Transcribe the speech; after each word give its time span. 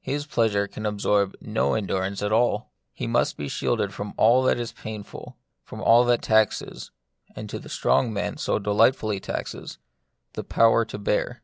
His 0.00 0.26
pleasure 0.26 0.68
can 0.68 0.86
absorb 0.86 1.34
no 1.40 1.74
en 1.74 1.86
durance 1.88 2.22
at 2.22 2.30
all. 2.30 2.70
He 2.92 3.08
must 3.08 3.36
be 3.36 3.48
shielded 3.48 3.92
from 3.92 4.14
all 4.16 4.44
that 4.44 4.56
is 4.60 4.70
painful, 4.70 5.36
from 5.64 5.80
all 5.82 6.04
that 6.04 6.22
taxes, 6.22 6.92
and 7.34 7.50
to 7.50 7.58
the 7.58 7.68
strong 7.68 8.12
man 8.12 8.36
so 8.36 8.60
delightfully 8.60 9.18
taxes, 9.18 9.78
the 10.34 10.44
power 10.44 10.84
to 10.84 10.98
bear. 10.98 11.42